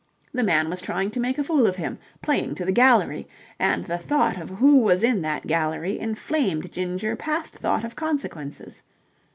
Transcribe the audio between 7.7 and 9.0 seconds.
of consequences.